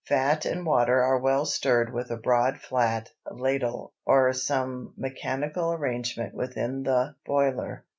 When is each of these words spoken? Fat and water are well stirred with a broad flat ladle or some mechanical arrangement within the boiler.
Fat 0.07 0.45
and 0.45 0.65
water 0.65 1.03
are 1.03 1.19
well 1.19 1.45
stirred 1.45 1.93
with 1.93 2.09
a 2.09 2.17
broad 2.17 2.59
flat 2.59 3.11
ladle 3.29 3.93
or 4.03 4.33
some 4.33 4.91
mechanical 4.97 5.71
arrangement 5.73 6.33
within 6.33 6.81
the 6.81 7.13
boiler. 7.23 7.85